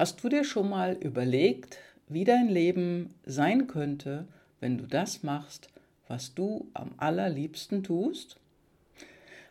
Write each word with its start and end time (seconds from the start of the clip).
Hast 0.00 0.24
du 0.24 0.30
dir 0.30 0.44
schon 0.44 0.70
mal 0.70 0.94
überlegt, 0.94 1.76
wie 2.08 2.24
dein 2.24 2.48
Leben 2.48 3.12
sein 3.26 3.66
könnte, 3.66 4.26
wenn 4.58 4.78
du 4.78 4.86
das 4.86 5.22
machst, 5.22 5.68
was 6.08 6.32
du 6.32 6.70
am 6.72 6.94
allerliebsten 6.96 7.82
tust? 7.82 8.36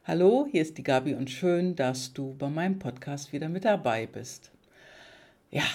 Hallo, 0.05 0.47
hier 0.49 0.63
ist 0.63 0.79
die 0.79 0.83
Gabi 0.83 1.13
und 1.13 1.29
schön, 1.29 1.75
dass 1.75 2.13
du 2.13 2.33
bei 2.33 2.49
meinem 2.49 2.79
Podcast 2.79 3.31
wieder 3.31 3.47
mit 3.47 3.63
dabei 3.63 4.07
bist. 4.07 4.49
Ja, 5.51 5.67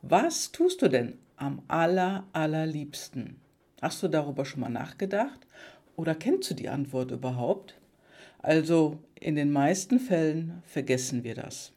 was 0.00 0.52
tust 0.52 0.80
du 0.80 0.88
denn 0.88 1.18
am 1.36 1.60
aller, 1.68 2.24
allerliebsten? 2.32 3.36
Hast 3.82 4.02
du 4.02 4.08
darüber 4.08 4.46
schon 4.46 4.60
mal 4.60 4.70
nachgedacht 4.70 5.46
oder 5.96 6.14
kennst 6.14 6.50
du 6.50 6.54
die 6.54 6.70
Antwort 6.70 7.10
überhaupt? 7.10 7.74
Also 8.38 9.00
in 9.20 9.34
den 9.34 9.52
meisten 9.52 10.00
Fällen 10.00 10.62
vergessen 10.64 11.24
wir 11.24 11.34
das. 11.34 11.72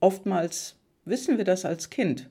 Oftmals 0.00 0.76
wissen 1.04 1.38
wir 1.38 1.44
das 1.44 1.64
als 1.64 1.90
Kind, 1.90 2.28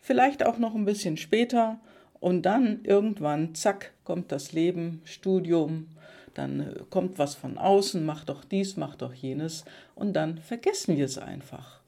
vielleicht 0.00 0.44
auch 0.44 0.58
noch 0.58 0.74
ein 0.74 0.84
bisschen 0.84 1.16
später 1.16 1.80
und 2.20 2.42
dann 2.42 2.84
irgendwann, 2.84 3.54
zack, 3.54 3.92
kommt 4.04 4.30
das 4.32 4.52
Leben, 4.52 5.00
Studium, 5.04 5.88
dann 6.34 6.60
äh, 6.60 6.74
kommt 6.90 7.18
was 7.18 7.34
von 7.34 7.58
außen, 7.58 8.04
mach 8.04 8.24
doch 8.24 8.44
dies, 8.44 8.76
mach 8.76 8.94
doch 8.96 9.14
jenes 9.14 9.64
und 9.94 10.14
dann 10.14 10.38
vergessen 10.38 10.96
wir 10.96 11.04
es 11.04 11.18
einfach. 11.18 11.80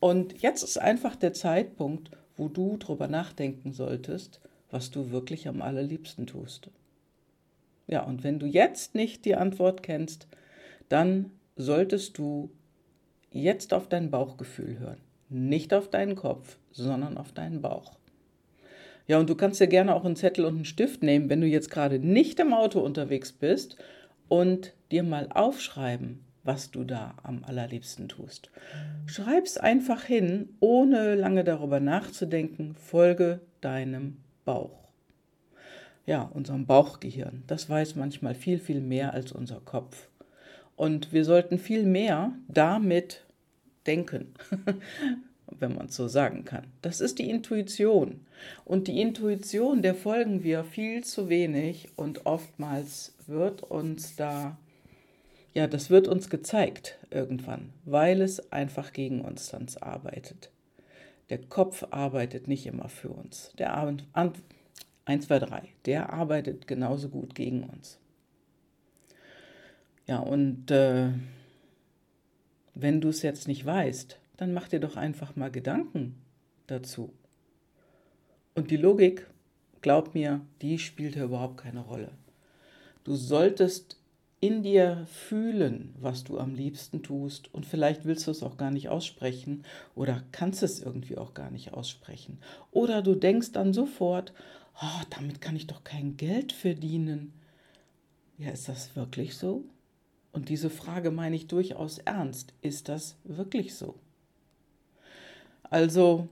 Und 0.00 0.40
jetzt 0.42 0.62
ist 0.62 0.78
einfach 0.78 1.14
der 1.14 1.34
Zeitpunkt, 1.34 2.10
wo 2.36 2.48
du 2.48 2.78
drüber 2.78 3.06
nachdenken 3.06 3.72
solltest, 3.72 4.40
was 4.70 4.90
du 4.90 5.10
wirklich 5.10 5.46
am 5.46 5.60
allerliebsten 5.60 6.26
tust. 6.26 6.70
Ja, 7.86 8.04
und 8.04 8.24
wenn 8.24 8.38
du 8.38 8.46
jetzt 8.46 8.94
nicht 8.94 9.24
die 9.24 9.34
Antwort 9.34 9.82
kennst, 9.82 10.26
dann 10.88 11.32
solltest 11.56 12.16
du 12.18 12.50
jetzt 13.30 13.74
auf 13.74 13.88
dein 13.88 14.10
Bauchgefühl 14.10 14.78
hören. 14.78 15.09
Nicht 15.30 15.72
auf 15.72 15.88
deinen 15.88 16.16
Kopf, 16.16 16.58
sondern 16.72 17.16
auf 17.16 17.32
deinen 17.32 17.62
Bauch. 17.62 17.96
Ja, 19.06 19.18
und 19.18 19.30
du 19.30 19.34
kannst 19.34 19.60
dir 19.60 19.68
gerne 19.68 19.94
auch 19.94 20.04
einen 20.04 20.16
Zettel 20.16 20.44
und 20.44 20.56
einen 20.56 20.64
Stift 20.64 21.02
nehmen, 21.02 21.30
wenn 21.30 21.40
du 21.40 21.46
jetzt 21.46 21.70
gerade 21.70 21.98
nicht 21.98 22.38
im 22.40 22.52
Auto 22.52 22.80
unterwegs 22.80 23.32
bist 23.32 23.76
und 24.28 24.74
dir 24.90 25.02
mal 25.02 25.28
aufschreiben, 25.32 26.24
was 26.42 26.70
du 26.70 26.84
da 26.84 27.14
am 27.22 27.44
allerliebsten 27.44 28.08
tust. 28.08 28.50
Schreib's 29.06 29.56
einfach 29.56 30.04
hin, 30.04 30.50
ohne 30.60 31.14
lange 31.14 31.44
darüber 31.44 31.80
nachzudenken, 31.80 32.74
folge 32.74 33.40
deinem 33.60 34.18
Bauch. 34.44 34.92
Ja, 36.06 36.22
unserem 36.22 36.66
Bauchgehirn. 36.66 37.44
Das 37.46 37.68
weiß 37.68 37.94
manchmal 37.94 38.34
viel, 38.34 38.58
viel 38.58 38.80
mehr 38.80 39.14
als 39.14 39.32
unser 39.32 39.60
Kopf. 39.60 40.08
Und 40.76 41.12
wir 41.12 41.24
sollten 41.24 41.58
viel 41.58 41.84
mehr 41.84 42.32
damit 42.48 43.24
denken, 43.86 44.34
wenn 45.58 45.74
man 45.74 45.86
es 45.86 45.96
so 45.96 46.08
sagen 46.08 46.44
kann. 46.44 46.66
Das 46.82 47.00
ist 47.00 47.18
die 47.18 47.28
Intuition. 47.28 48.20
Und 48.64 48.88
die 48.88 49.00
Intuition, 49.00 49.82
der 49.82 49.94
folgen 49.94 50.42
wir 50.42 50.64
viel 50.64 51.04
zu 51.04 51.28
wenig 51.28 51.88
und 51.96 52.26
oftmals 52.26 53.14
wird 53.26 53.62
uns 53.62 54.16
da, 54.16 54.56
ja, 55.52 55.66
das 55.66 55.90
wird 55.90 56.08
uns 56.08 56.30
gezeigt 56.30 56.98
irgendwann, 57.10 57.72
weil 57.84 58.22
es 58.22 58.52
einfach 58.52 58.92
gegen 58.92 59.20
uns 59.20 59.50
dann 59.50 59.66
arbeitet. 59.80 60.50
Der 61.28 61.38
Kopf 61.38 61.86
arbeitet 61.90 62.48
nicht 62.48 62.66
immer 62.66 62.88
für 62.88 63.10
uns. 63.10 63.52
Der 63.58 63.74
Abend, 63.74 64.04
1, 65.04 65.26
2, 65.26 65.38
3, 65.38 65.62
der 65.86 66.12
arbeitet 66.12 66.66
genauso 66.66 67.08
gut 67.08 67.34
gegen 67.34 67.64
uns. 67.64 67.98
Ja, 70.06 70.18
und 70.18 70.72
äh, 70.72 71.10
wenn 72.74 73.00
du 73.00 73.08
es 73.08 73.22
jetzt 73.22 73.48
nicht 73.48 73.64
weißt, 73.64 74.18
dann 74.36 74.52
mach 74.52 74.68
dir 74.68 74.80
doch 74.80 74.96
einfach 74.96 75.36
mal 75.36 75.50
Gedanken 75.50 76.16
dazu. 76.66 77.12
Und 78.54 78.70
die 78.70 78.76
Logik, 78.76 79.26
glaub 79.80 80.14
mir, 80.14 80.40
die 80.62 80.78
spielt 80.78 81.14
hier 81.14 81.24
überhaupt 81.24 81.58
keine 81.58 81.80
Rolle. 81.80 82.10
Du 83.04 83.14
solltest 83.14 84.00
in 84.40 84.62
dir 84.62 85.06
fühlen, 85.06 85.94
was 86.00 86.24
du 86.24 86.38
am 86.38 86.54
liebsten 86.54 87.02
tust 87.02 87.52
und 87.52 87.66
vielleicht 87.66 88.06
willst 88.06 88.26
du 88.26 88.30
es 88.30 88.42
auch 88.42 88.56
gar 88.56 88.70
nicht 88.70 88.88
aussprechen 88.88 89.64
oder 89.94 90.22
kannst 90.32 90.62
es 90.62 90.80
irgendwie 90.80 91.18
auch 91.18 91.34
gar 91.34 91.50
nicht 91.50 91.74
aussprechen. 91.74 92.38
Oder 92.70 93.02
du 93.02 93.14
denkst 93.14 93.52
dann 93.52 93.74
sofort, 93.74 94.32
oh, 94.80 95.02
damit 95.10 95.42
kann 95.42 95.56
ich 95.56 95.66
doch 95.66 95.84
kein 95.84 96.16
Geld 96.16 96.52
verdienen. 96.52 97.34
Ja, 98.38 98.50
ist 98.50 98.68
das 98.68 98.96
wirklich 98.96 99.36
so? 99.36 99.64
Und 100.32 100.48
diese 100.48 100.70
Frage 100.70 101.10
meine 101.10 101.36
ich 101.36 101.46
durchaus 101.46 101.98
ernst. 101.98 102.54
Ist 102.62 102.88
das 102.88 103.16
wirklich 103.24 103.74
so? 103.74 103.96
Also, 105.64 106.28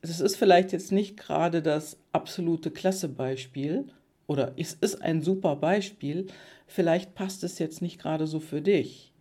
es 0.00 0.20
ist 0.20 0.36
vielleicht 0.36 0.72
jetzt 0.72 0.92
nicht 0.92 1.16
gerade 1.16 1.62
das 1.62 1.96
absolute 2.12 2.70
Klassebeispiel 2.70 3.88
oder 4.26 4.52
es 4.56 4.74
ist 4.74 5.00
ein 5.02 5.22
super 5.22 5.56
Beispiel, 5.56 6.26
vielleicht 6.66 7.14
passt 7.14 7.44
es 7.44 7.58
jetzt 7.58 7.82
nicht 7.82 8.00
gerade 8.00 8.26
so 8.26 8.40
für 8.40 8.60
dich. 8.60 9.12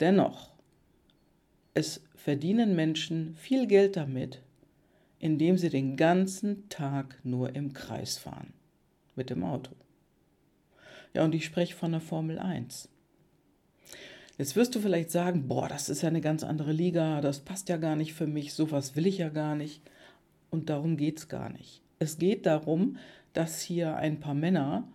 Dennoch, 0.00 0.52
es 1.74 2.02
verdienen 2.14 2.76
Menschen 2.76 3.34
viel 3.36 3.66
Geld 3.66 3.96
damit, 3.96 4.42
indem 5.18 5.56
sie 5.56 5.70
den 5.70 5.96
ganzen 5.96 6.68
Tag 6.68 7.18
nur 7.24 7.54
im 7.54 7.72
Kreis 7.72 8.18
fahren 8.18 8.52
mit 9.16 9.30
dem 9.30 9.44
Auto. 9.44 9.72
Ja, 11.14 11.24
und 11.24 11.34
ich 11.34 11.44
spreche 11.44 11.74
von 11.74 11.92
der 11.92 12.00
Formel 12.00 12.38
1. 12.38 12.88
Jetzt 14.38 14.54
wirst 14.54 14.74
du 14.74 14.80
vielleicht 14.80 15.10
sagen, 15.10 15.48
boah, 15.48 15.68
das 15.68 15.88
ist 15.88 16.02
ja 16.02 16.08
eine 16.08 16.20
ganz 16.20 16.44
andere 16.44 16.72
Liga, 16.72 17.20
das 17.20 17.40
passt 17.40 17.68
ja 17.68 17.76
gar 17.76 17.96
nicht 17.96 18.14
für 18.14 18.26
mich, 18.26 18.52
sowas 18.52 18.94
will 18.94 19.06
ich 19.06 19.18
ja 19.18 19.30
gar 19.30 19.56
nicht. 19.56 19.82
Und 20.50 20.70
darum 20.70 20.96
geht 20.96 21.18
es 21.18 21.28
gar 21.28 21.50
nicht. 21.50 21.82
Es 21.98 22.18
geht 22.18 22.46
darum, 22.46 22.96
dass 23.32 23.60
hier 23.60 23.96
ein 23.96 24.20
paar 24.20 24.34
Männer 24.34 24.86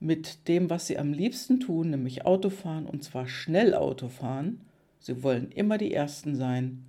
mit 0.00 0.48
dem, 0.48 0.70
was 0.70 0.86
sie 0.86 0.98
am 0.98 1.12
liebsten 1.12 1.60
tun, 1.60 1.90
nämlich 1.90 2.26
Autofahren 2.26 2.86
und 2.86 3.04
zwar 3.04 3.28
schnell 3.28 3.74
Autofahren, 3.74 4.60
sie 4.98 5.22
wollen 5.22 5.50
immer 5.52 5.78
die 5.78 5.92
Ersten 5.94 6.34
sein, 6.34 6.84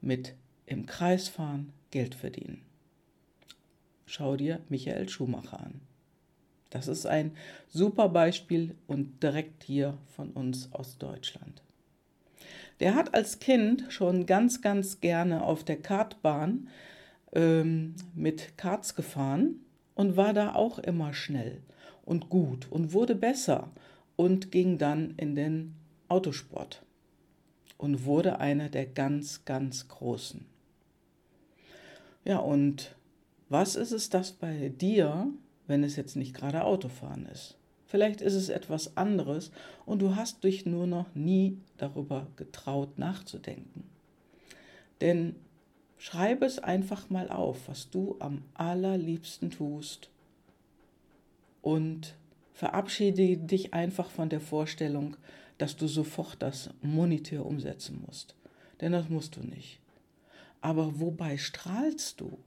mit 0.00 0.34
im 0.66 0.86
Kreis 0.86 1.28
fahren, 1.28 1.72
Geld 1.90 2.14
verdienen. 2.14 2.62
Schau 4.04 4.36
dir 4.36 4.60
Michael 4.68 5.08
Schumacher 5.08 5.60
an. 5.60 5.80
Das 6.76 6.88
ist 6.88 7.06
ein 7.06 7.30
super 7.70 8.10
Beispiel 8.10 8.74
und 8.86 9.22
direkt 9.22 9.64
hier 9.64 9.96
von 10.14 10.32
uns 10.32 10.70
aus 10.74 10.98
Deutschland. 10.98 11.62
Der 12.80 12.94
hat 12.94 13.14
als 13.14 13.38
Kind 13.38 13.86
schon 13.88 14.26
ganz, 14.26 14.60
ganz 14.60 15.00
gerne 15.00 15.42
auf 15.42 15.64
der 15.64 15.78
Kartbahn 15.78 16.68
ähm, 17.32 17.94
mit 18.14 18.58
Karts 18.58 18.94
gefahren 18.94 19.60
und 19.94 20.18
war 20.18 20.34
da 20.34 20.54
auch 20.54 20.78
immer 20.78 21.14
schnell 21.14 21.62
und 22.04 22.28
gut 22.28 22.70
und 22.70 22.92
wurde 22.92 23.14
besser 23.14 23.70
und 24.16 24.52
ging 24.52 24.76
dann 24.76 25.14
in 25.16 25.34
den 25.34 25.76
Autosport 26.08 26.82
und 27.78 28.04
wurde 28.04 28.38
einer 28.38 28.68
der 28.68 28.84
ganz, 28.84 29.46
ganz 29.46 29.88
Großen. 29.88 30.44
Ja, 32.26 32.36
und 32.36 32.94
was 33.48 33.76
ist 33.76 33.92
es, 33.92 34.10
das 34.10 34.32
bei 34.32 34.68
dir 34.68 35.32
wenn 35.66 35.84
es 35.84 35.96
jetzt 35.96 36.16
nicht 36.16 36.34
gerade 36.34 36.64
Autofahren 36.64 37.26
ist. 37.26 37.56
Vielleicht 37.86 38.20
ist 38.20 38.34
es 38.34 38.48
etwas 38.48 38.96
anderes 38.96 39.50
und 39.84 40.02
du 40.02 40.16
hast 40.16 40.42
dich 40.42 40.66
nur 40.66 40.86
noch 40.86 41.14
nie 41.14 41.58
darüber 41.76 42.26
getraut 42.36 42.98
nachzudenken. 42.98 43.84
Denn 45.00 45.36
schreibe 45.98 46.44
es 46.46 46.58
einfach 46.58 47.10
mal 47.10 47.28
auf, 47.30 47.68
was 47.68 47.90
du 47.90 48.16
am 48.18 48.42
allerliebsten 48.54 49.50
tust 49.50 50.10
und 51.62 52.14
verabschiede 52.52 53.36
dich 53.36 53.72
einfach 53.74 54.10
von 54.10 54.28
der 54.28 54.40
Vorstellung, 54.40 55.16
dass 55.58 55.76
du 55.76 55.86
sofort 55.86 56.36
das 56.40 56.70
Monitor 56.82 57.46
umsetzen 57.46 58.02
musst. 58.06 58.34
Denn 58.80 58.92
das 58.92 59.08
musst 59.08 59.36
du 59.36 59.40
nicht. 59.40 59.80
Aber 60.60 61.00
wobei 61.00 61.38
strahlst 61.38 62.20
du? 62.20 62.38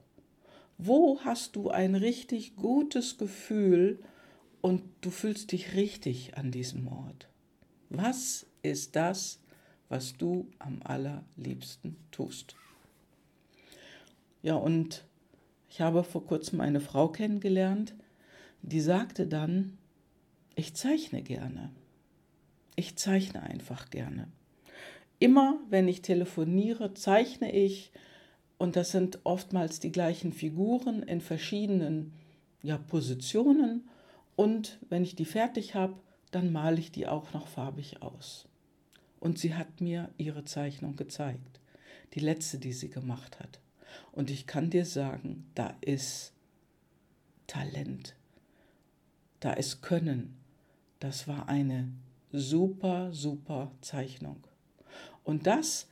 Wo 0.81 1.19
hast 1.25 1.57
du 1.57 1.69
ein 1.69 1.93
richtig 1.93 2.55
gutes 2.55 3.17
Gefühl 3.17 3.99
und 4.61 4.81
du 5.01 5.09
fühlst 5.09 5.51
dich 5.51 5.75
richtig 5.75 6.37
an 6.37 6.51
diesem 6.51 6.87
Ort? 6.87 7.27
Was 7.89 8.45
ist 8.61 8.95
das, 8.95 9.41
was 9.89 10.13
du 10.13 10.47
am 10.57 10.79
allerliebsten 10.85 11.97
tust? 12.11 12.55
Ja, 14.41 14.55
und 14.55 15.03
ich 15.69 15.81
habe 15.81 16.05
vor 16.05 16.25
kurzem 16.25 16.61
eine 16.61 16.79
Frau 16.79 17.09
kennengelernt, 17.09 17.93
die 18.61 18.79
sagte 18.79 19.27
dann, 19.27 19.77
ich 20.55 20.75
zeichne 20.75 21.23
gerne. 21.23 21.71
Ich 22.77 22.95
zeichne 22.95 23.43
einfach 23.43 23.89
gerne. 23.89 24.29
Immer 25.19 25.59
wenn 25.69 25.89
ich 25.89 26.01
telefoniere, 26.01 26.93
zeichne 26.93 27.51
ich 27.51 27.91
und 28.59 28.75
das 28.75 28.91
sind 28.91 29.19
oftmals 29.23 29.79
die 29.79 29.91
gleichen 29.91 30.33
Figuren 30.33 31.01
in 31.01 31.21
verschiedenen 31.21 32.13
ja, 32.61 32.77
Positionen. 32.77 33.89
Und 34.35 34.77
wenn 34.89 35.01
ich 35.01 35.15
die 35.15 35.25
fertig 35.25 35.75
habe, 35.75 35.95
dann 36.31 36.51
male 36.51 36.77
ich 36.77 36.91
die 36.91 37.07
auch 37.07 37.33
noch 37.33 37.47
farbig 37.47 38.03
aus. 38.03 38.47
Und 39.21 39.39
sie 39.39 39.55
hat 39.55 39.81
mir 39.81 40.09
ihre 40.17 40.45
Zeichnung 40.45 40.95
gezeigt. 40.97 41.59
die 42.15 42.19
letzte, 42.19 42.57
die 42.57 42.73
sie 42.73 42.89
gemacht 42.89 43.39
hat. 43.39 43.59
Und 44.11 44.31
ich 44.31 44.47
kann 44.47 44.69
dir 44.69 44.85
sagen, 44.85 45.45
da 45.53 45.75
ist 45.81 46.33
Talent, 47.45 48.15
da 49.39 49.53
ist 49.53 49.81
Können. 49.81 50.35
Das 50.99 51.27
war 51.27 51.47
eine 51.47 51.91
super, 52.31 53.13
super 53.13 53.71
Zeichnung. 53.81 54.43
Und 55.23 55.45
das, 55.45 55.87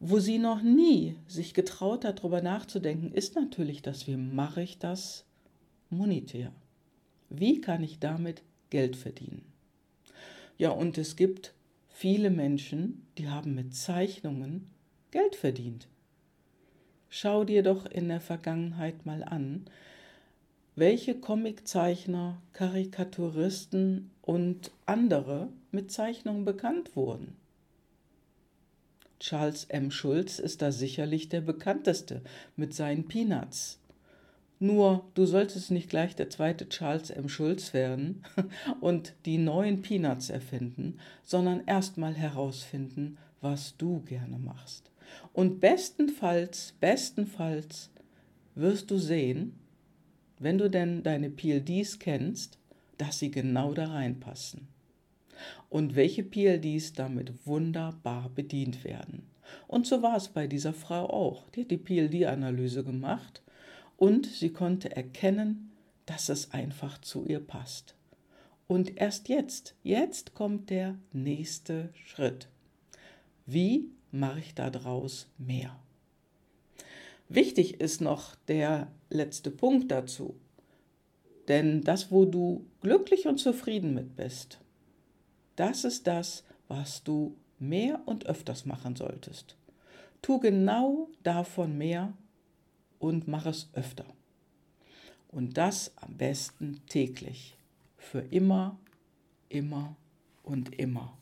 wo 0.00 0.18
sie 0.18 0.38
noch 0.38 0.62
nie 0.62 1.16
sich 1.28 1.52
getraut 1.52 2.06
hat, 2.06 2.20
darüber 2.20 2.40
nachzudenken, 2.40 3.12
ist 3.12 3.36
natürlich 3.36 3.82
das, 3.82 4.06
wie 4.06 4.16
mache 4.16 4.62
ich 4.62 4.78
das 4.78 5.26
monetär? 5.90 6.52
Wie 7.28 7.60
kann 7.60 7.84
ich 7.84 7.98
damit 7.98 8.42
Geld 8.70 8.96
verdienen? 8.96 9.44
Ja, 10.56 10.70
und 10.70 10.96
es 10.96 11.16
gibt 11.16 11.52
viele 11.88 12.30
Menschen, 12.30 13.06
die 13.18 13.28
haben 13.28 13.54
mit 13.54 13.74
Zeichnungen 13.74 14.70
Geld 15.10 15.36
verdient. 15.36 15.86
Schau 17.10 17.44
dir 17.44 17.62
doch 17.62 17.84
in 17.84 18.08
der 18.08 18.20
Vergangenheit 18.20 19.04
mal 19.04 19.22
an, 19.22 19.66
welche 20.76 21.14
Comiczeichner, 21.14 22.40
Karikaturisten 22.54 24.10
und 24.22 24.70
andere 24.86 25.48
mit 25.72 25.90
Zeichnungen 25.90 26.46
bekannt 26.46 26.96
wurden. 26.96 27.36
Charles 29.20 29.64
M. 29.66 29.90
Schulz 29.90 30.38
ist 30.38 30.62
da 30.62 30.72
sicherlich 30.72 31.28
der 31.28 31.42
bekannteste 31.42 32.22
mit 32.56 32.74
seinen 32.74 33.06
Peanuts. 33.06 33.78
Nur, 34.58 35.04
du 35.14 35.24
solltest 35.26 35.70
nicht 35.70 35.88
gleich 35.88 36.16
der 36.16 36.28
zweite 36.30 36.68
Charles 36.68 37.10
M. 37.10 37.28
Schulz 37.28 37.72
werden 37.72 38.22
und 38.80 39.14
die 39.26 39.38
neuen 39.38 39.82
Peanuts 39.82 40.30
erfinden, 40.30 40.98
sondern 41.22 41.62
erstmal 41.66 42.14
herausfinden, 42.14 43.18
was 43.40 43.76
du 43.76 44.00
gerne 44.00 44.38
machst. 44.38 44.90
Und 45.32 45.60
bestenfalls, 45.60 46.74
bestenfalls 46.80 47.90
wirst 48.54 48.90
du 48.90 48.98
sehen, 48.98 49.58
wenn 50.38 50.58
du 50.58 50.68
denn 50.68 51.02
deine 51.02 51.30
PLDs 51.30 51.98
kennst, 51.98 52.58
dass 52.98 53.18
sie 53.18 53.30
genau 53.30 53.72
da 53.72 53.86
reinpassen. 53.86 54.68
Und 55.68 55.94
welche 55.96 56.22
PLDs 56.22 56.92
damit 56.92 57.46
wunderbar 57.46 58.30
bedient 58.30 58.84
werden. 58.84 59.30
Und 59.66 59.86
so 59.86 60.02
war 60.02 60.16
es 60.16 60.28
bei 60.28 60.46
dieser 60.46 60.72
Frau 60.72 61.08
auch. 61.08 61.50
Die 61.50 61.62
hat 61.62 61.70
die 61.70 61.76
PLD-Analyse 61.76 62.84
gemacht 62.84 63.42
und 63.96 64.26
sie 64.26 64.50
konnte 64.50 64.94
erkennen, 64.94 65.72
dass 66.06 66.28
es 66.28 66.52
einfach 66.52 67.00
zu 67.00 67.26
ihr 67.26 67.40
passt. 67.40 67.94
Und 68.66 69.00
erst 69.00 69.28
jetzt, 69.28 69.74
jetzt 69.82 70.34
kommt 70.34 70.70
der 70.70 70.96
nächste 71.12 71.90
Schritt. 72.06 72.48
Wie 73.46 73.90
mache 74.12 74.38
ich 74.38 74.54
daraus 74.54 75.28
mehr? 75.38 75.76
Wichtig 77.28 77.80
ist 77.80 78.00
noch 78.00 78.34
der 78.48 78.88
letzte 79.08 79.50
Punkt 79.50 79.90
dazu. 79.90 80.34
Denn 81.48 81.82
das, 81.82 82.10
wo 82.10 82.24
du 82.24 82.64
glücklich 82.80 83.26
und 83.26 83.38
zufrieden 83.38 83.94
mit 83.94 84.16
bist, 84.16 84.60
das 85.60 85.84
ist 85.84 86.06
das, 86.06 86.42
was 86.68 87.04
du 87.04 87.36
mehr 87.58 88.00
und 88.06 88.24
öfters 88.24 88.64
machen 88.64 88.96
solltest. 88.96 89.56
Tu 90.22 90.40
genau 90.40 91.10
davon 91.22 91.76
mehr 91.76 92.14
und 92.98 93.28
mach 93.28 93.44
es 93.44 93.68
öfter. 93.74 94.06
Und 95.28 95.58
das 95.58 95.92
am 95.96 96.16
besten 96.16 96.80
täglich. 96.86 97.58
Für 97.98 98.20
immer, 98.20 98.78
immer 99.50 99.96
und 100.42 100.74
immer. 100.78 101.18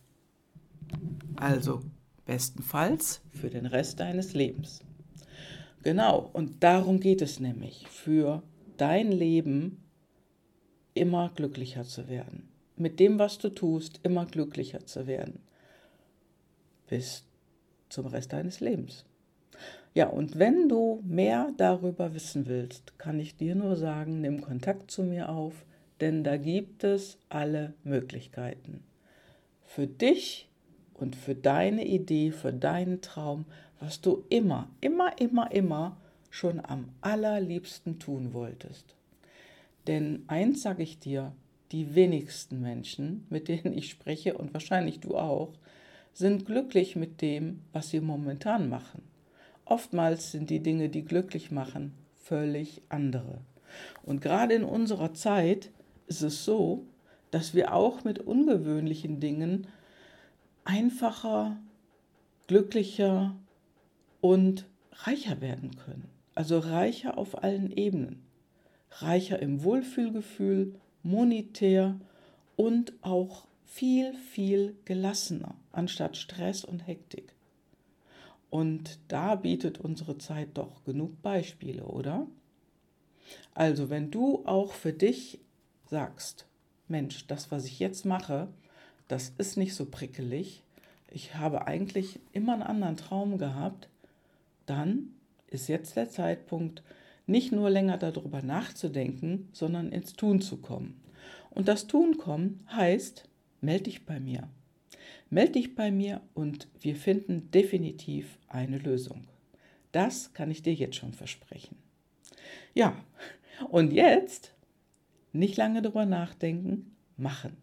Also 1.35 1.83
bestenfalls 2.25 3.21
für 3.33 3.51
den 3.51 3.67
Rest 3.67 3.99
deines 3.99 4.35
Lebens. 4.35 4.85
Genau, 5.83 6.31
und 6.33 6.63
darum 6.63 7.01
geht 7.01 7.23
es 7.23 7.41
nämlich, 7.41 7.89
für 7.89 8.45
dein 8.77 9.11
Leben 9.11 9.83
immer 10.95 11.31
glücklicher 11.31 11.83
zu 11.83 12.07
werden. 12.09 12.49
Mit 12.79 13.01
dem, 13.01 13.19
was 13.19 13.39
du 13.39 13.49
tust, 13.49 14.01
immer 14.03 14.27
glücklicher 14.27 14.87
zu 14.87 15.07
werden. 15.07 15.41
Bis 16.87 17.25
zum 17.89 18.07
Rest 18.07 18.33
deines 18.33 18.61
Lebens. 18.61 19.05
Ja, 19.95 20.09
und 20.09 20.39
wenn 20.39 20.69
du 20.69 21.03
mehr 21.05 21.53
darüber 21.57 22.15
wissen 22.15 22.47
willst, 22.47 22.99
kann 22.99 23.19
ich 23.19 23.37
dir 23.37 23.55
nur 23.55 23.77
sagen, 23.77 24.21
nimm 24.21 24.41
Kontakt 24.41 24.91
zu 24.91 25.03
mir 25.03 25.29
auf, 25.29 25.65
denn 26.01 26.23
da 26.23 26.37
gibt 26.37 26.85
es 26.85 27.19
alle 27.29 27.75
Möglichkeiten. 27.83 28.85
Für 29.65 29.87
dich 29.87 30.49
und 30.95 31.17
für 31.17 31.35
deine 31.35 31.85
Idee, 31.85 32.31
für 32.31 32.53
deinen 32.53 33.01
Traum, 33.01 33.45
was 33.81 34.01
du 34.01 34.25
immer, 34.29 34.69
immer, 34.81 35.19
immer, 35.21 35.51
immer 35.51 35.97
schon 36.31 36.65
am 36.65 36.91
allerliebsten 37.01 37.99
tun 37.99 38.33
wolltest. 38.33 38.95
Denn 39.87 40.25
eins 40.27 40.63
sage 40.63 40.83
ich 40.83 40.99
dir, 40.99 41.33
die 41.73 41.95
wenigsten 41.95 42.61
Menschen, 42.61 43.27
mit 43.31 43.49
denen 43.49 43.77
ich 43.77 43.91
spreche 43.91 44.37
und 44.37 44.55
wahrscheinlich 44.55 45.01
du 45.01 45.17
auch, 45.17 45.53
sind 46.13 46.47
glücklich 46.47 46.97
mit 46.97 47.21
dem, 47.23 47.61
was 47.73 47.91
sie 47.91 48.01
momentan 48.01 48.69
machen. 48.69 49.03
Oftmals 49.65 50.33
sind 50.33 50.51
die 50.51 50.61
Dinge, 50.61 50.89
die 50.89 51.05
glücklich 51.05 51.51
machen, 51.51 51.93
völlig 52.15 52.83
andere. 52.89 53.39
Und 54.03 54.23
gerade 54.23 54.55
in 54.55 54.65
unserer 54.65 55.13
Zeit 55.13 55.71
ist 56.07 56.23
es 56.23 56.45
so, 56.45 56.87
dass 57.31 57.55
wir 57.55 57.75
auch 57.75 58.05
mit 58.05 58.19
ungewöhnlichen 58.19 59.21
Dingen 59.21 59.67
einfacher, 60.65 61.59
glücklicher 62.47 63.37
und 64.21 64.67
reicher 64.93 65.41
werden 65.41 65.77
können. 65.77 66.09
Also 66.35 66.59
reicher 66.59 67.19
auf 67.19 67.43
allen 67.43 67.71
Ebenen. 67.71 68.23
Reicher 68.91 69.41
im 69.41 69.63
Wohlfühlgefühl, 69.63 70.75
monetär 71.03 71.99
und 72.57 72.93
auch 73.03 73.47
viel, 73.65 74.15
viel 74.15 74.77
gelassener 74.85 75.55
anstatt 75.73 76.17
Stress 76.17 76.65
und 76.65 76.87
Hektik. 76.87 77.35
Und 78.51 78.99
da 79.09 79.35
bietet 79.35 79.79
unsere 79.79 80.19
Zeit 80.19 80.49
doch 80.55 80.85
genug 80.85 81.21
Beispiele, 81.23 81.85
oder? 81.85 82.27
Also, 83.55 83.91
wenn 83.91 84.11
du 84.11 84.45
auch 84.47 84.73
für 84.73 84.93
dich 84.93 85.39
sagst, 85.91 86.47
Mensch, 86.89 87.27
das, 87.27 87.51
was 87.51 87.67
ich 87.67 87.79
jetzt 87.79 88.07
mache, 88.07 88.49
das 89.07 89.33
ist 89.37 89.57
nicht 89.57 89.75
so 89.75 89.85
prickelig, 89.85 90.63
ich 91.11 91.35
habe 91.35 91.67
eigentlich 91.67 92.21
immer 92.33 92.55
einen 92.55 92.63
anderen 92.63 92.97
Traum 92.97 93.39
gehabt, 93.39 93.89
dann 94.67 95.15
ist 95.47 95.69
jetzt 95.69 95.97
der 95.97 96.11
Zeitpunkt, 96.11 96.83
nicht 97.29 97.53
nur 97.53 97.71
länger 97.71 97.99
darüber 97.99 98.43
nachzudenken, 98.43 99.49
sondern 99.53 99.93
ins 99.93 100.15
Tun 100.15 100.41
zu 100.41 100.57
kommen. 100.57 101.01
Und 101.51 101.69
das 101.69 101.87
Tun 101.87 102.17
kommen 102.19 102.65
heißt, 102.71 103.29
melde 103.61 103.85
dich 103.85 104.07
bei 104.07 104.19
mir. 104.19 104.49
Melde 105.31 105.53
dich 105.53 105.75
bei 105.75 105.91
mir 105.91 106.23
und 106.35 106.69
wir 106.81 106.97
finden 106.97 107.51
definitiv 107.51 108.39
eine 108.49 108.79
Lösung. 108.79 109.25
Das 109.93 110.33
kann 110.33 110.51
ich 110.51 110.63
dir 110.63 110.73
jetzt 110.73 110.97
schon 110.97 111.13
versprechen. 111.13 111.77
Ja, 112.75 112.97
und 113.69 113.93
jetzt 113.93 114.55
nicht 115.33 115.57
lange 115.57 115.83
darüber 115.83 116.07
nachdenken, 116.07 116.97
machen. 117.17 117.57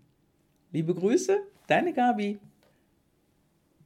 Liebe 0.71 0.93
Grüße, 0.93 1.39
deine 1.67 1.93
Gabi. 1.93 2.39